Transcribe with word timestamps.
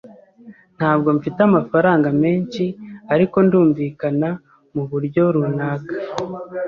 Ntabwo 0.77 1.09
mfite 1.17 1.39
amafaranga 1.49 2.09
menshi, 2.23 2.63
ariko 3.13 3.37
ndumvikana 3.45 4.29
muburyo 4.73 5.23
runaka. 5.35 5.93